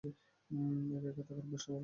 [0.03, 1.79] একা-একা থাকার অভ্যেসটা ভালো না।